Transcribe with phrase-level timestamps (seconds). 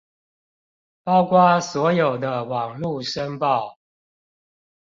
[1.03, 3.75] 包括所有的網路申報